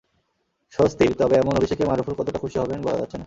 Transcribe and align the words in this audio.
স্বস্তির, 0.73 1.11
তবে 1.17 1.35
এমন 1.35 1.53
অভিষেকে 1.57 1.83
মারুফুল 1.85 2.13
কতটা 2.17 2.39
খুশি 2.39 2.55
হতে 2.59 2.71
হবেন, 2.71 2.81
বলা 2.81 2.97
যাচ্ছে 2.97 3.15
না। 3.15 3.19